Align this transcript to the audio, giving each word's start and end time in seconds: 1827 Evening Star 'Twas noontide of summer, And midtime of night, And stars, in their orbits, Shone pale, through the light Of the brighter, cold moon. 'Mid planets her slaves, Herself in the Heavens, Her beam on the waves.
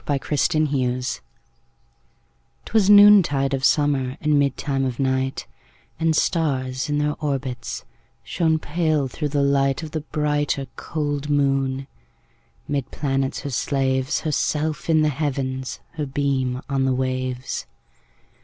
1827 0.07 0.79
Evening 0.89 1.01
Star 1.03 1.21
'Twas 2.65 2.89
noontide 2.89 3.53
of 3.53 3.63
summer, 3.63 4.17
And 4.19 4.33
midtime 4.33 4.83
of 4.87 4.99
night, 4.99 5.45
And 5.99 6.15
stars, 6.15 6.89
in 6.89 6.97
their 6.97 7.13
orbits, 7.23 7.85
Shone 8.23 8.57
pale, 8.57 9.07
through 9.07 9.29
the 9.29 9.43
light 9.43 9.83
Of 9.83 9.91
the 9.91 10.01
brighter, 10.01 10.65
cold 10.75 11.29
moon. 11.29 11.85
'Mid 12.67 12.89
planets 12.89 13.41
her 13.41 13.51
slaves, 13.51 14.21
Herself 14.21 14.89
in 14.89 15.03
the 15.03 15.09
Heavens, 15.09 15.81
Her 15.91 16.07
beam 16.07 16.63
on 16.67 16.85
the 16.85 16.95
waves. 16.95 17.67